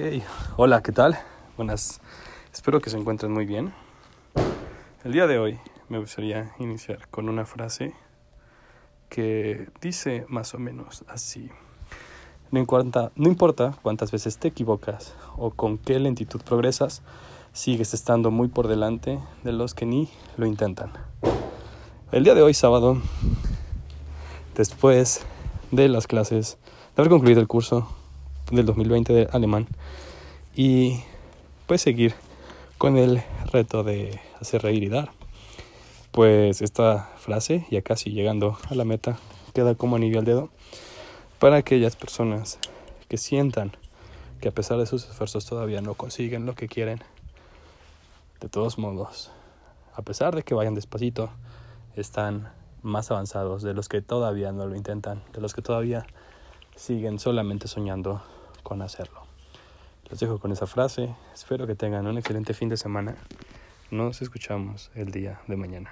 Hey, 0.00 0.22
hola, 0.56 0.80
¿qué 0.80 0.92
tal? 0.92 1.18
Buenas, 1.56 2.00
espero 2.52 2.80
que 2.80 2.88
se 2.88 2.96
encuentren 2.96 3.32
muy 3.32 3.46
bien. 3.46 3.74
El 5.02 5.10
día 5.10 5.26
de 5.26 5.40
hoy 5.40 5.58
me 5.88 5.98
gustaría 5.98 6.52
iniciar 6.60 7.08
con 7.08 7.28
una 7.28 7.44
frase 7.44 7.94
que 9.08 9.68
dice 9.80 10.24
más 10.28 10.54
o 10.54 10.60
menos 10.60 11.04
así. 11.08 11.50
No 12.52 12.60
importa, 12.60 13.10
no 13.16 13.28
importa 13.28 13.74
cuántas 13.82 14.12
veces 14.12 14.38
te 14.38 14.46
equivocas 14.46 15.16
o 15.36 15.50
con 15.50 15.78
qué 15.78 15.98
lentitud 15.98 16.42
progresas, 16.42 17.02
sigues 17.52 17.92
estando 17.92 18.30
muy 18.30 18.46
por 18.46 18.68
delante 18.68 19.18
de 19.42 19.50
los 19.50 19.74
que 19.74 19.84
ni 19.84 20.08
lo 20.36 20.46
intentan. 20.46 20.92
El 22.12 22.22
día 22.22 22.36
de 22.36 22.42
hoy, 22.42 22.54
sábado, 22.54 23.02
después 24.54 25.26
de 25.72 25.88
las 25.88 26.06
clases, 26.06 26.56
de 26.94 27.02
haber 27.02 27.10
concluido 27.10 27.40
el 27.40 27.48
curso 27.48 27.92
del 28.50 28.66
2020 28.66 29.12
de 29.12 29.28
alemán 29.32 29.66
y 30.54 31.00
pues 31.66 31.82
seguir 31.82 32.14
con 32.78 32.96
el 32.96 33.22
reto 33.52 33.84
de 33.84 34.20
hacer 34.40 34.62
reír 34.62 34.84
y 34.84 34.88
dar. 34.88 35.10
Pues 36.12 36.62
esta 36.62 37.10
frase, 37.18 37.66
ya 37.70 37.82
casi 37.82 38.10
llegando 38.10 38.58
a 38.70 38.74
la 38.74 38.84
meta, 38.84 39.18
queda 39.52 39.74
como 39.74 39.96
anillo 39.96 40.18
al 40.18 40.24
dedo 40.24 40.50
para 41.38 41.56
aquellas 41.56 41.96
personas 41.96 42.58
que 43.08 43.16
sientan 43.16 43.72
que 44.40 44.48
a 44.48 44.52
pesar 44.52 44.78
de 44.78 44.86
sus 44.86 45.04
esfuerzos 45.04 45.46
todavía 45.46 45.80
no 45.80 45.94
consiguen 45.94 46.46
lo 46.46 46.54
que 46.54 46.68
quieren. 46.68 47.02
De 48.40 48.48
todos 48.48 48.78
modos, 48.78 49.30
a 49.94 50.02
pesar 50.02 50.34
de 50.34 50.42
que 50.42 50.54
vayan 50.54 50.74
despacito, 50.74 51.30
están 51.96 52.52
más 52.82 53.10
avanzados 53.10 53.62
de 53.62 53.74
los 53.74 53.88
que 53.88 54.00
todavía 54.00 54.52
no 54.52 54.66
lo 54.66 54.76
intentan, 54.76 55.22
de 55.32 55.40
los 55.40 55.54
que 55.54 55.62
todavía 55.62 56.06
siguen 56.76 57.18
solamente 57.18 57.66
soñando 57.66 58.22
con 58.68 58.82
hacerlo. 58.82 59.22
Los 60.10 60.20
dejo 60.20 60.38
con 60.38 60.52
esa 60.52 60.66
frase. 60.66 61.14
Espero 61.32 61.66
que 61.66 61.74
tengan 61.74 62.06
un 62.06 62.18
excelente 62.18 62.52
fin 62.52 62.68
de 62.68 62.76
semana. 62.76 63.16
Nos 63.90 64.20
escuchamos 64.20 64.90
el 64.94 65.10
día 65.10 65.40
de 65.46 65.56
mañana. 65.56 65.90